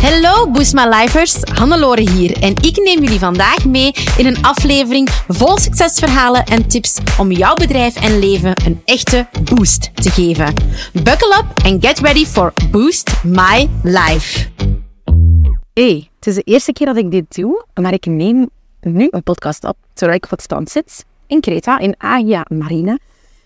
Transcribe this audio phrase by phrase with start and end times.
[0.00, 5.58] Hallo Boosma Lifers, Hannelore hier en ik neem jullie vandaag mee in een aflevering vol
[5.58, 10.54] succesverhalen en tips om jouw bedrijf en leven een echte boost te geven.
[10.92, 14.48] Buckle up and get ready for Boost My Life.
[15.72, 19.22] Hey, het is de eerste keer dat ik dit doe, maar ik neem nu een
[19.22, 22.98] podcast op terwijl ik op het strand zit in Creta, in Agia Marina,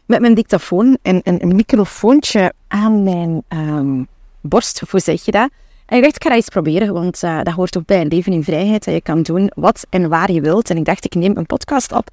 [0.07, 4.09] met mijn dictafoon en een microfoontje aan mijn um,
[4.41, 5.48] borst, hoe zeg je dat?
[5.87, 8.32] En ik dacht, ik ga eens proberen, want uh, dat hoort ook bij een leven
[8.32, 10.71] in vrijheid, dat je kan doen wat en waar je wilt.
[10.71, 12.11] En ik dacht, ik neem een podcast op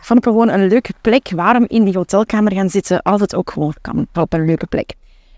[0.00, 1.30] van op gewoon een leuke plek.
[1.30, 4.94] Waarom in die hotelkamer gaan zitten, het ook gewoon kan, op een leuke plek.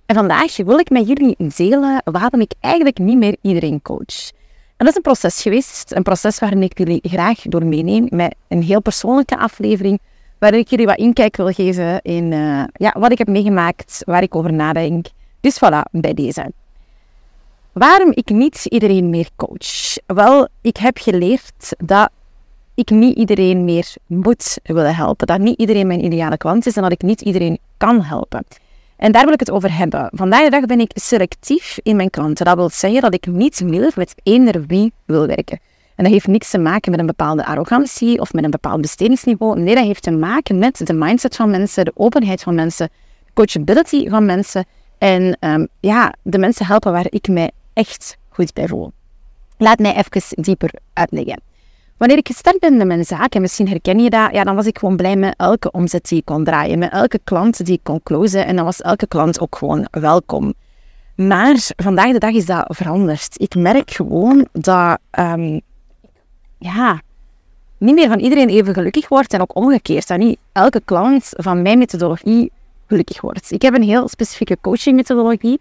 [0.07, 4.31] En vandaag wil ik met jullie delen waarom ik eigenlijk niet meer iedereen coach.
[4.77, 8.35] En dat is een proces geweest, een proces waarin ik jullie graag door meeneem, met
[8.49, 10.01] een heel persoonlijke aflevering,
[10.39, 14.23] waarin ik jullie wat inkijk wil geven in uh, ja, wat ik heb meegemaakt, waar
[14.23, 15.07] ik over nadenk.
[15.41, 16.53] Dus voilà, bij deze.
[17.73, 19.97] Waarom ik niet iedereen meer coach?
[20.07, 22.11] Wel, ik heb geleerd dat
[22.75, 25.27] ik niet iedereen meer moet willen helpen.
[25.27, 28.45] Dat niet iedereen mijn ideale klant is en dat ik niet iedereen kan helpen.
[28.97, 30.11] En daar wil ik het over hebben.
[30.13, 32.45] Vandaag de dag ben ik selectief in mijn klanten.
[32.45, 35.61] Dat wil zeggen dat ik niet meer met eender wie wil werken.
[35.95, 39.61] En dat heeft niks te maken met een bepaalde arrogantie of met een bepaald bestedingsniveau.
[39.61, 42.89] Nee, dat heeft te maken met de mindset van mensen, de openheid van mensen,
[43.25, 44.65] de coachability van mensen.
[44.99, 48.93] En um, ja, de mensen helpen waar ik mij echt goed bij voel.
[49.59, 51.41] Laat mij even dieper uitleggen.
[51.97, 54.67] Wanneer ik gestart ben met mijn zaak, en misschien herken je dat, ja, dan was
[54.67, 57.81] ik gewoon blij met elke omzet die ik kon draaien, met elke klant die ik
[57.83, 60.55] kon closen en dan was elke klant ook gewoon welkom.
[61.17, 63.35] Maar vandaag de dag is dat veranderd.
[63.37, 65.61] Ik merk gewoon dat, um,
[66.59, 67.01] ja,
[67.79, 70.09] niet meer van iedereen even gelukkig wordt en ook omgekeerd.
[70.09, 72.53] Dat niet elke klant van mijn methodologie
[72.87, 73.51] gelukkig wordt.
[73.51, 75.61] Ik heb een heel specifieke coaching methodologie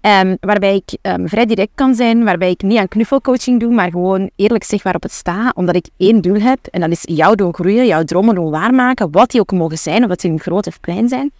[0.00, 3.90] Um, waarbij ik um, vrij direct kan zijn, waarbij ik niet aan knuffelcoaching doe, maar
[3.90, 7.34] gewoon eerlijk zeg waarop het staat, omdat ik één doel heb en dat is jouw
[7.34, 10.66] doel groeien, jouw dromen doel waarmaken, wat die ook mogen zijn, of dat die groot
[10.66, 11.32] of klein zijn.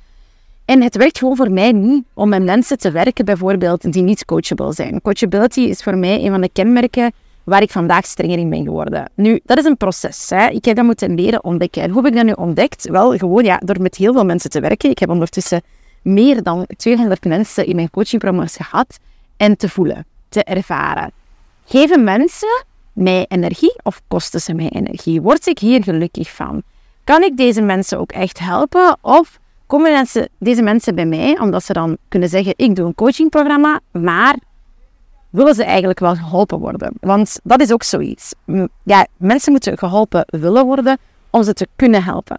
[0.64, 4.24] En het werkt gewoon voor mij niet om met mensen te werken, bijvoorbeeld, die niet
[4.24, 5.02] coachable zijn.
[5.02, 7.12] Coachability is voor mij een van de kenmerken
[7.44, 9.10] waar ik vandaag strenger in ben geworden.
[9.14, 10.30] Nu, dat is een proces.
[10.30, 10.48] Hè.
[10.48, 11.82] Ik heb dat moeten leren ontdekken.
[11.82, 12.88] En hoe heb ik dat nu ontdekt?
[12.88, 14.90] Wel, gewoon ja, door met heel veel mensen te werken.
[14.90, 15.62] Ik heb ondertussen
[16.06, 18.98] meer dan 200 mensen in mijn coachingprogramma's gehad
[19.36, 21.12] en te voelen, te ervaren.
[21.64, 25.22] Geven mensen mij energie of kosten ze mij energie?
[25.22, 26.62] Word ik hier gelukkig van?
[27.04, 28.98] Kan ik deze mensen ook echt helpen?
[29.00, 30.06] Of komen
[30.38, 34.36] deze mensen bij mij omdat ze dan kunnen zeggen: Ik doe een coachingprogramma, maar
[35.30, 36.92] willen ze eigenlijk wel geholpen worden?
[37.00, 38.34] Want dat is ook zoiets.
[38.82, 40.98] Ja, mensen moeten geholpen willen worden
[41.30, 42.38] om ze te kunnen helpen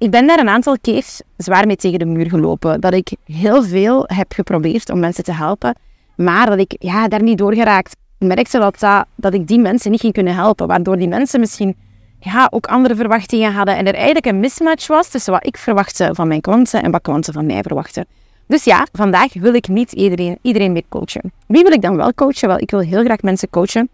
[0.00, 1.04] ik ben daar een aantal keer
[1.36, 2.80] zwaar mee tegen de muur gelopen.
[2.80, 5.74] Dat ik heel veel heb geprobeerd om mensen te helpen,
[6.16, 7.96] maar dat ik ja, daar niet door geraakt.
[8.18, 11.76] Ik merkte dat, dat, ik die mensen niet ging kunnen helpen, waardoor die mensen misschien
[12.20, 16.10] ja, ook andere verwachtingen hadden en er eigenlijk een mismatch was tussen wat ik verwachtte
[16.12, 18.06] van mijn klanten en wat klanten van mij verwachten.
[18.46, 21.32] Dus ja, vandaag wil ik niet iedereen, iedereen meer coachen.
[21.46, 22.48] Wie wil ik dan wel coachen?
[22.48, 23.88] Wel, ik wil heel graag mensen coachen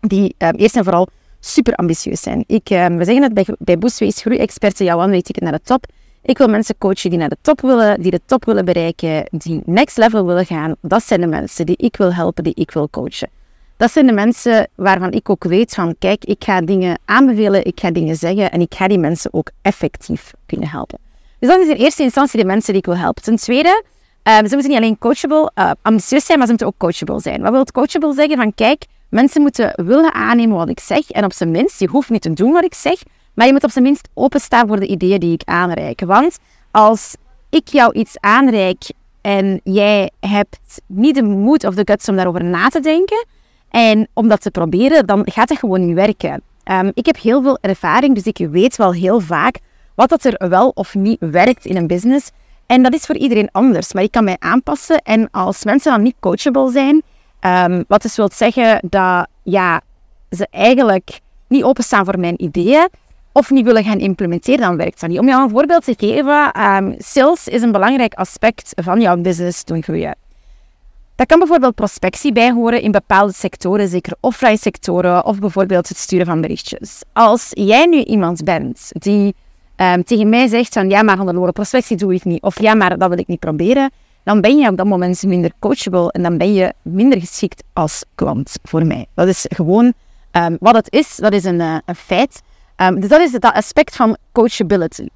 [0.00, 1.08] die uh, eerst en vooral
[1.44, 2.44] super ambitieus zijn.
[2.46, 5.86] Ik, uh, we zeggen het bij, bij Boostways Groei-experten, jouw ticket naar de top.
[6.22, 9.62] Ik wil mensen coachen die naar de top willen, die de top willen bereiken, die
[9.64, 10.74] next level willen gaan.
[10.80, 13.28] Dat zijn de mensen die ik wil helpen, die ik wil coachen.
[13.76, 17.80] Dat zijn de mensen waarvan ik ook weet van, kijk, ik ga dingen aanbevelen, ik
[17.80, 20.98] ga dingen zeggen en ik ga die mensen ook effectief kunnen helpen.
[21.38, 23.22] Dus dat is in eerste instantie de mensen die ik wil helpen.
[23.22, 23.84] Ten tweede,
[24.28, 27.42] uh, ze moeten niet alleen coachable, uh, ambitieus zijn, maar ze moeten ook coachable zijn.
[27.42, 28.36] Wat wil coachable zeggen?
[28.36, 31.10] Van kijk, Mensen moeten willen aannemen wat ik zeg.
[31.10, 33.02] En op zijn minst, je hoeft niet te doen wat ik zeg,
[33.34, 36.00] maar je moet op zijn minst openstaan voor de ideeën die ik aanreik.
[36.00, 36.38] Want
[36.70, 37.16] als
[37.50, 38.82] ik jou iets aanreik
[39.20, 43.26] en jij hebt niet de moed of de guts om daarover na te denken
[43.70, 46.42] en om dat te proberen, dan gaat het gewoon niet werken.
[46.70, 49.58] Um, ik heb heel veel ervaring, dus ik weet wel heel vaak
[49.94, 52.30] wat dat er wel of niet werkt in een business.
[52.66, 54.98] En dat is voor iedereen anders, maar ik kan mij aanpassen.
[54.98, 57.02] En als mensen dan niet coachable zijn,
[57.46, 59.80] Um, wat dus wil zeggen dat ja,
[60.30, 62.88] ze eigenlijk niet openstaan voor mijn ideeën
[63.32, 65.18] of niet willen gaan implementeren, dan werkt dat niet.
[65.18, 69.64] Om jou een voorbeeld te geven, um, sales is een belangrijk aspect van jouw business
[69.64, 70.16] doen groeien.
[71.16, 76.26] Dat kan bijvoorbeeld prospectie bijhoren in bepaalde sectoren, zeker offline sectoren, of bijvoorbeeld het sturen
[76.26, 77.02] van berichtjes.
[77.12, 79.34] Als jij nu iemand bent die
[79.76, 82.98] um, tegen mij zegt van ja, maar Hannelore, prospectie doe ik niet, of ja, maar
[82.98, 83.90] dat wil ik niet proberen,
[84.24, 88.04] dan ben je op dat moment minder coachable en dan ben je minder geschikt als
[88.14, 89.06] klant voor mij.
[89.14, 89.92] Dat is gewoon
[90.32, 92.42] um, wat het is, dat is een, uh, een feit.
[92.76, 95.06] Um, dus dat is het aspect van coachability.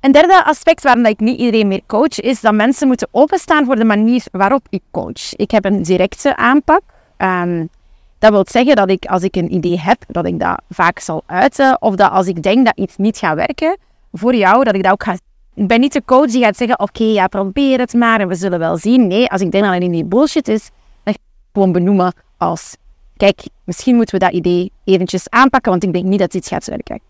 [0.00, 3.76] Een derde aspect waarom ik niet iedereen meer coach, is dat mensen moeten openstaan voor
[3.76, 5.34] de manier waarop ik coach.
[5.36, 6.80] Ik heb een directe aanpak.
[7.18, 7.68] Um,
[8.18, 11.22] dat wil zeggen dat ik, als ik een idee heb, dat ik dat vaak zal
[11.26, 11.82] uiten.
[11.82, 13.76] Of dat als ik denk dat iets niet gaat werken
[14.12, 15.16] voor jou, dat ik dat ook ga...
[15.60, 18.34] Ik ben niet de coach die gaat zeggen, oké, ja, probeer het maar en we
[18.34, 19.06] zullen wel zien.
[19.06, 20.70] Nee, als ik denk dat het niet bullshit is,
[21.02, 22.76] dan ga ik gewoon benoemen als...
[23.16, 26.64] Kijk, misschien moeten we dat idee eventjes aanpakken, want ik denk niet dat dit gaat
[26.64, 27.00] werken.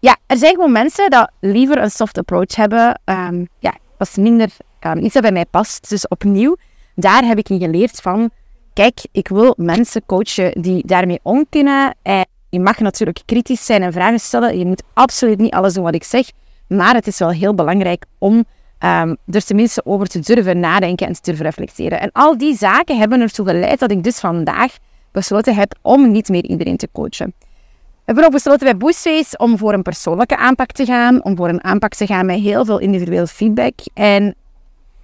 [0.00, 3.00] Ja, er zijn gewoon mensen dat liever een soft approach hebben.
[3.04, 4.50] Um, ja, was minder
[4.80, 5.88] um, iets dat bij mij past.
[5.88, 6.56] Dus opnieuw,
[6.94, 8.30] daar heb ik in geleerd van
[8.72, 11.94] kijk, ik wil mensen coachen die daarmee om kunnen.
[12.02, 14.58] En je mag natuurlijk kritisch zijn en vragen stellen.
[14.58, 16.30] Je moet absoluut niet alles doen wat ik zeg.
[16.76, 21.12] Maar het is wel heel belangrijk om um, er tenminste over te durven nadenken en
[21.12, 22.00] te durven reflecteren.
[22.00, 24.76] En al die zaken hebben ertoe geleid dat ik dus vandaag
[25.12, 27.34] besloten heb om niet meer iedereen te coachen.
[27.38, 31.48] We hebben ook besloten bij Boostface om voor een persoonlijke aanpak te gaan, om voor
[31.48, 33.74] een aanpak te gaan met heel veel individueel feedback.
[33.94, 34.34] En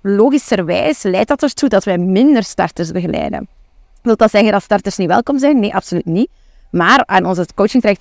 [0.02, 3.48] logischerwijs leidt dat ertoe dat wij minder starters begeleiden.
[4.02, 5.60] Wil dat zeggen dat starters niet welkom zijn?
[5.60, 6.30] Nee, absoluut niet.
[6.70, 7.46] Maar aan onze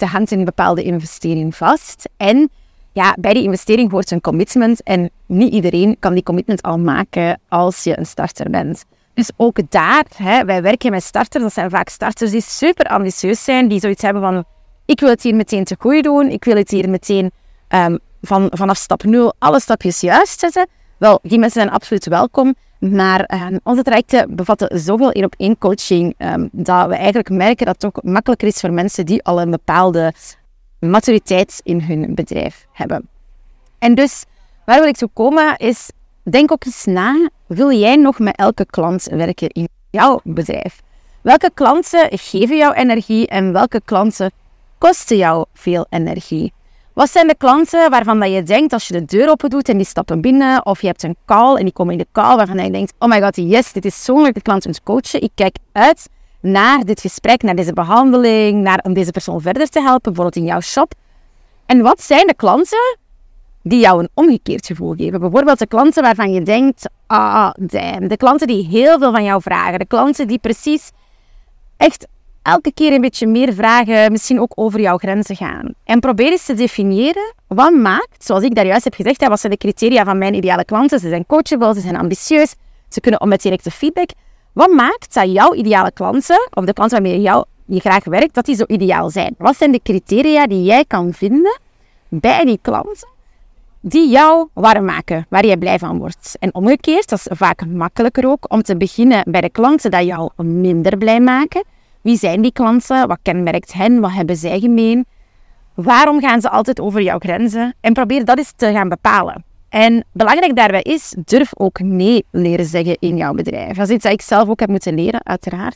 [0.06, 2.10] hand in een bepaalde investering vast.
[2.18, 2.50] En
[2.96, 4.84] ja, bij die investering hoort een commitment.
[4.84, 8.86] En niet iedereen kan die commitment al maken als je een starter bent.
[9.14, 11.44] Dus ook daar, hè, wij werken met starters.
[11.44, 13.68] Dat zijn vaak starters die super ambitieus zijn.
[13.68, 14.46] Die zoiets hebben van,
[14.86, 16.30] ik wil het hier meteen te goed doen.
[16.30, 17.32] Ik wil het hier meteen
[17.70, 20.68] um, van, vanaf stap 0 alle stapjes juist zetten.
[20.98, 22.56] Wel, die mensen zijn absoluut welkom.
[22.80, 27.66] Maar um, onze trajecten bevatten zoveel één op één coaching um, dat we eigenlijk merken
[27.66, 30.14] dat het ook makkelijker is voor mensen die al een bepaalde
[30.80, 33.10] maturiteit in hun bedrijf hebben.
[33.80, 34.24] En dus,
[34.66, 35.90] waar wil ik zo komen is,
[36.24, 40.82] denk ook eens na, wil jij nog met elke klant werken in jouw bedrijf?
[41.22, 44.32] Welke klanten geven jou energie en welke klanten
[44.78, 46.54] kosten jou veel energie?
[46.94, 49.78] Wat zijn de klanten waarvan dat je denkt als je de deur open doet en
[49.78, 52.64] die stappen binnen, of je hebt een call en die komen in de call waarvan
[52.64, 55.22] je denkt, oh my god, yes, dit is zo'n leuke klant om te coachen.
[55.22, 56.10] Ik kijk uit
[56.46, 60.52] naar dit gesprek, naar deze behandeling, naar, om deze persoon verder te helpen, bijvoorbeeld in
[60.52, 60.94] jouw shop.
[61.66, 62.98] En wat zijn de klanten
[63.64, 65.20] die jou een omgekeerd gevoel geven?
[65.20, 67.52] Bijvoorbeeld de klanten waarvan je denkt, ah.
[68.08, 69.80] De klanten die heel veel van jou vragen.
[69.80, 70.92] De klanten die precies
[71.78, 72.08] echt
[72.42, 75.74] elke keer een beetje meer vragen, misschien ook over jouw grenzen gaan.
[75.84, 79.52] En probeer eens te definiëren wat maakt, zoals ik daar juist heb gezegd, wat zijn
[79.52, 81.00] de criteria van mijn ideale klanten?
[81.00, 82.56] Ze zijn coachable, ze zijn ambitieus,
[82.90, 84.10] ze kunnen om met directe feedback.
[84.56, 88.46] Wat maakt dat jouw ideale klanten, of de klanten waarmee jou, je graag werkt, dat
[88.46, 89.36] die zo ideaal zijn?
[89.38, 91.60] Wat zijn de criteria die jij kan vinden
[92.10, 93.14] bij die klanten
[93.82, 96.36] die jou warm maken, waar je blij van wordt.
[96.40, 100.30] En omgekeerd, dat is vaak makkelijker ook om te beginnen bij de klanten die jou
[100.36, 101.64] minder blij maken
[102.06, 103.08] wie zijn die klanten?
[103.08, 104.00] Wat kenmerkt hen?
[104.00, 105.06] Wat hebben zij gemeen?
[105.74, 107.76] Waarom gaan ze altijd over jouw grenzen?
[107.82, 109.44] En probeer dat eens te gaan bepalen.
[109.76, 113.78] En belangrijk daarbij is, durf ook nee leren zeggen in jouw bedrijf.
[113.78, 115.76] Dat is iets dat ik zelf ook heb moeten leren, uiteraard.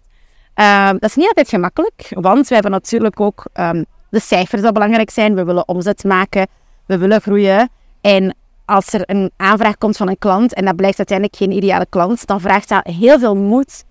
[0.53, 4.71] Ehm, dat is niet altijd gemakkelijk, want we hebben natuurlijk ook um, de cijfers die
[4.71, 5.35] belangrijk zijn.
[5.35, 6.47] We willen omzet maken,
[6.85, 7.69] we willen groeien.
[8.01, 8.35] En
[8.65, 12.27] als er een aanvraag komt van een klant en dat blijkt uiteindelijk geen ideale klant,
[12.27, 13.83] dan vraagt dat heel veel moed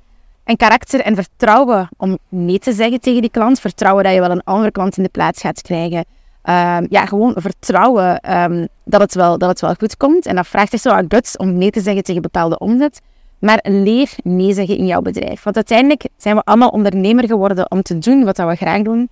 [0.45, 3.61] en karakter en vertrouwen om nee te zeggen tegen die klant.
[3.61, 6.05] Vertrouwen dat je wel een andere klant in de plaats gaat krijgen.
[6.49, 10.27] Um, ja, gewoon vertrouwen um, dat, het wel, dat het wel goed komt.
[10.27, 13.01] En dat vraagt echt zo aan guts om nee te zeggen tegen bepaalde omzet.
[13.39, 15.43] Maar leer nee zeggen in jouw bedrijf.
[15.43, 19.09] Want uiteindelijk zijn we allemaal ondernemer geworden om te doen wat we graag doen.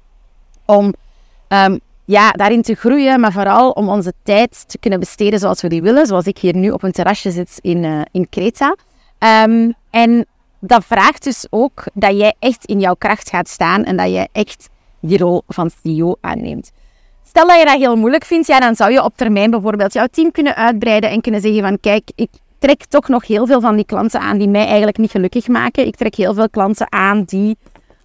[0.64, 0.94] Om
[1.48, 5.68] um, ja, daarin te groeien, maar vooral om onze tijd te kunnen besteden zoals we
[5.68, 6.06] die willen.
[6.06, 8.76] Zoals ik hier nu op een terrasje zit in, uh, in Kreta.
[9.90, 10.26] en
[10.60, 14.28] dat vraagt dus ook dat jij echt in jouw kracht gaat staan en dat je
[14.32, 14.68] echt
[15.00, 16.72] die rol van CEO aanneemt.
[17.28, 20.06] Stel dat je dat heel moeilijk vindt, ja, dan zou je op termijn bijvoorbeeld jouw
[20.10, 23.76] team kunnen uitbreiden en kunnen zeggen van kijk, ik trek toch nog heel veel van
[23.76, 25.86] die klanten aan die mij eigenlijk niet gelukkig maken.
[25.86, 27.56] Ik trek heel veel klanten aan die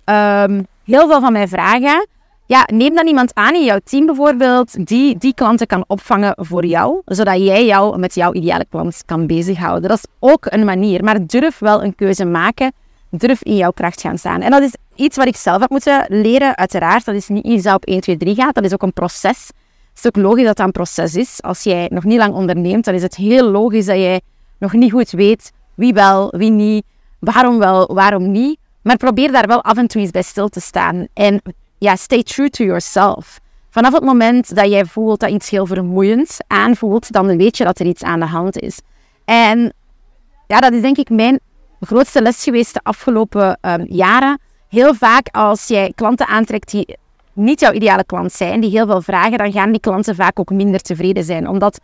[0.05, 2.07] um, heel veel van mij vragen
[2.51, 6.65] ja, neem dan iemand aan in jouw team bijvoorbeeld die die klanten kan opvangen voor
[6.65, 9.89] jou, zodat jij jou met jouw ideale klant kan bezighouden.
[9.89, 12.73] Dat is ook een manier, maar durf wel een keuze maken.
[13.11, 14.41] Durf in jouw kracht gaan staan.
[14.41, 17.05] En dat is iets wat ik zelf heb moeten leren, uiteraard.
[17.05, 18.55] Dat is niet iets dat op 1, 2, 3 gaat.
[18.55, 19.47] Dat is ook een proces.
[19.89, 21.41] Het is ook logisch dat dat een proces is.
[21.41, 24.21] Als jij nog niet lang onderneemt, dan is het heel logisch dat jij
[24.57, 26.85] nog niet goed weet wie wel, wie niet,
[27.19, 28.59] waarom wel, waarom niet.
[28.81, 31.07] Maar probeer daar wel af en toe eens bij stil te staan.
[31.13, 31.41] En
[31.77, 33.39] ja, stay true to yourself.
[33.69, 37.79] Vanaf het moment dat jij voelt dat iets heel vermoeiend aanvoelt, dan weet je dat
[37.79, 38.79] er iets aan de hand is.
[39.25, 39.73] En
[40.47, 41.39] ja, dat is denk ik mijn
[41.85, 44.39] grootste les geweest de afgelopen um, jaren.
[44.67, 46.97] Heel vaak als jij klanten aantrekt die
[47.33, 50.49] niet jouw ideale klant zijn, die heel veel vragen, dan gaan die klanten vaak ook
[50.49, 51.47] minder tevreden zijn.
[51.47, 51.79] Omdat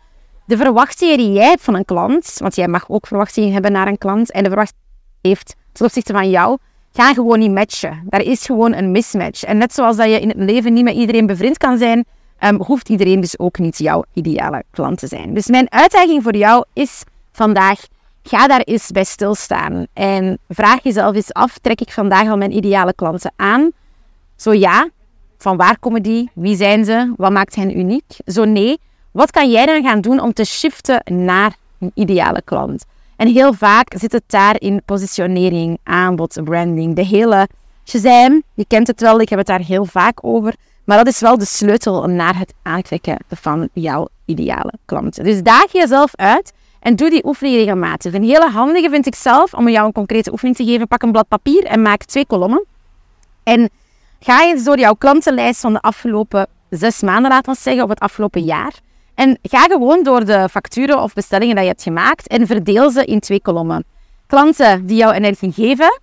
[0.46, 3.86] de verwachtingen die jij hebt van een klant, want jij mag ook verwachtingen hebben naar
[3.86, 4.80] een klant, en de verwachting
[5.20, 6.58] heeft ten opzichte van jou,
[6.92, 8.02] gaan gewoon niet matchen.
[8.04, 9.44] Daar is gewoon een mismatch.
[9.44, 12.04] En net zoals dat je in het leven niet met iedereen bevriend kan zijn,
[12.40, 15.34] um, hoeft iedereen dus ook niet jouw ideale klant te zijn.
[15.34, 17.02] Dus mijn uitdaging voor jou is
[17.32, 17.80] vandaag,
[18.28, 19.86] ga daar eens bij stilstaan.
[19.92, 23.70] En vraag jezelf eens af, trek ik vandaag al mijn ideale klanten aan?
[24.36, 24.88] Zo ja,
[25.38, 26.30] van waar komen die?
[26.34, 27.12] Wie zijn ze?
[27.16, 28.16] Wat maakt hen uniek?
[28.26, 28.80] Zo nee,
[29.10, 32.84] wat kan jij dan gaan doen om te shiften naar een ideale klant?
[33.16, 36.96] En heel vaak zit het daar in positionering, aanbod, branding.
[36.96, 37.48] De hele
[37.84, 40.54] Shazam, je kent het wel, ik heb het daar heel vaak over.
[40.84, 45.24] Maar dat is wel de sleutel naar het aantrekken van jouw ideale klanten.
[45.24, 48.12] Dus daag jezelf uit en doe die oefening regelmatig.
[48.12, 50.88] Een hele handige vind ik zelf, om jou een concrete oefening te geven.
[50.88, 52.64] Pak een blad papier en maak twee kolommen.
[53.42, 53.70] En
[54.20, 58.00] ga eens door jouw klantenlijst van de afgelopen zes maanden, laten we zeggen, of het
[58.00, 58.72] afgelopen jaar.
[59.14, 63.04] En ga gewoon door de facturen of bestellingen die je hebt gemaakt en verdeel ze
[63.04, 63.84] in twee kolommen.
[64.26, 66.00] Klanten die jou energie geven,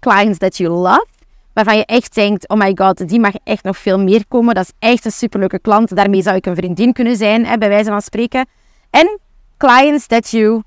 [0.00, 1.06] clients that you love,
[1.52, 4.54] waarvan je echt denkt, oh my god, die mag echt nog veel meer komen.
[4.54, 5.96] Dat is echt een superleuke klant.
[5.96, 8.46] Daarmee zou ik een vriendin kunnen zijn, hè, bij wijze van spreken.
[8.90, 9.18] En
[9.62, 10.62] clients that you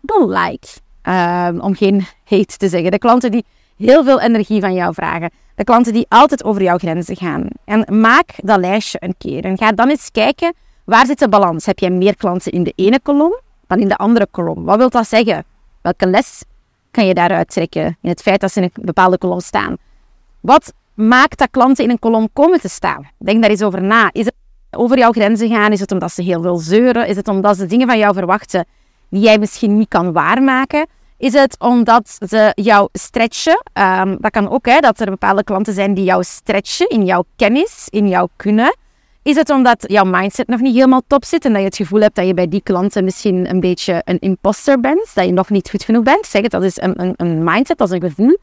[0.00, 0.66] don't like.
[1.02, 2.90] Um, om geen hate te zeggen.
[2.90, 3.44] De klanten die
[3.76, 5.30] heel veel energie van jou vragen.
[5.54, 7.46] De klanten die altijd over jouw grenzen gaan.
[7.64, 9.44] En maak dat lijstje een keer.
[9.44, 11.66] En ga dan eens kijken, waar zit de balans?
[11.66, 14.64] Heb jij meer klanten in de ene kolom dan in de andere kolom?
[14.64, 15.44] Wat wil dat zeggen?
[15.82, 16.44] Welke les
[16.90, 19.76] kan je daaruit trekken in het feit dat ze in een bepaalde kolom staan?
[20.40, 23.10] Wat maakt dat klanten in een kolom komen te staan?
[23.18, 24.08] Denk daar eens over na.
[24.12, 24.30] Is
[24.76, 25.72] over jouw grenzen gaan?
[25.72, 27.06] Is het omdat ze heel veel zeuren?
[27.06, 28.64] Is het omdat ze dingen van jou verwachten
[29.10, 30.86] die jij misschien niet kan waarmaken?
[31.18, 33.62] Is het omdat ze jou stretchen?
[33.72, 37.24] Um, dat kan ook, hè, dat er bepaalde klanten zijn die jou stretchen in jouw
[37.36, 38.76] kennis, in jouw kunnen.
[39.22, 42.00] Is het omdat jouw mindset nog niet helemaal top zit en dat je het gevoel
[42.00, 45.50] hebt dat je bij die klanten misschien een beetje een imposter bent, dat je nog
[45.50, 46.26] niet goed genoeg bent?
[46.26, 48.36] Zeg het, dat is een, een, een mindset, dat is een gevoel.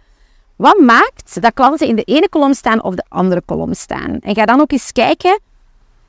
[0.55, 4.17] Wat maakt dat klanten in de ene kolom staan of de andere kolom staan?
[4.19, 5.39] En ga dan ook eens kijken,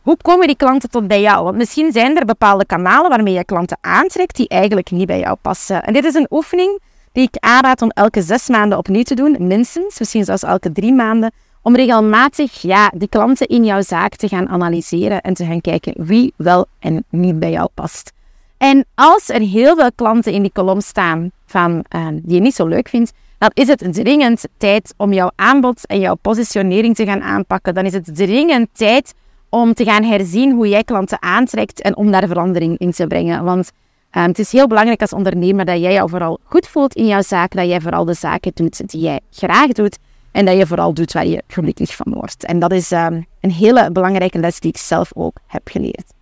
[0.05, 1.45] hoe komen die klanten tot bij jou?
[1.45, 5.37] Want misschien zijn er bepaalde kanalen waarmee je klanten aantrekt die eigenlijk niet bij jou
[5.43, 5.83] passen.
[5.83, 6.81] En dit is een oefening
[7.13, 10.93] die ik aanraad om elke zes maanden opnieuw te doen, minstens, misschien zelfs elke drie
[10.93, 11.33] maanden,
[11.63, 15.95] om regelmatig ja, die klanten in jouw zaak te gaan analyseren en te gaan kijken
[15.97, 18.13] wie wel en niet bij jou past.
[18.59, 22.55] En als er heel veel klanten in die kolom staan van, uh, die je niet
[22.55, 27.05] zo leuk vindt, dan is het dringend tijd om jouw aanbod en jouw positionering te
[27.05, 27.75] gaan aanpakken.
[27.75, 29.15] Dan is het dringend tijd
[29.55, 33.45] om te gaan herzien hoe jij klanten aantrekt en om daar verandering in te brengen.
[33.45, 33.71] Want
[34.13, 37.23] um, het is heel belangrijk als ondernemer dat jij jou vooral goed voelt in jouw
[37.23, 39.99] zaak, dat jij vooral de zaken doet die jij graag doet
[40.33, 42.45] en dat je vooral doet waar je gelukkig van wordt.
[42.45, 46.13] En dat is um, een hele belangrijke les die ik zelf ook heb geleerd.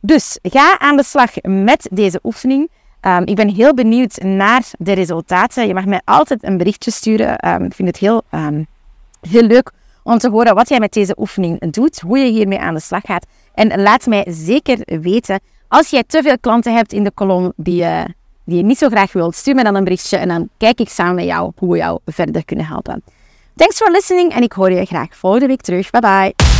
[0.00, 2.70] Dus ga aan de slag met deze oefening.
[3.02, 5.66] Um, ik ben heel benieuwd naar de resultaten.
[5.66, 7.32] Je mag mij altijd een berichtje sturen.
[7.64, 8.22] Ik vind het heel,
[9.20, 9.72] heel leuk
[10.10, 13.02] om te horen wat jij met deze oefening doet, hoe je hiermee aan de slag
[13.04, 13.26] gaat.
[13.54, 17.82] En laat mij zeker weten, als jij te veel klanten hebt in de kolom die,
[17.82, 18.04] uh,
[18.44, 20.88] die je niet zo graag wilt, stuur me dan een berichtje en dan kijk ik
[20.88, 23.02] samen met jou hoe we jou verder kunnen helpen.
[23.56, 25.90] Thanks for listening en ik hoor je graag volgende week terug.
[25.90, 26.59] Bye bye.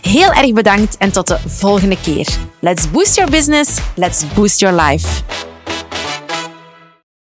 [0.00, 2.26] Heel erg bedankt en tot de volgende keer.
[2.60, 5.22] Let's boost your business, let's boost your life.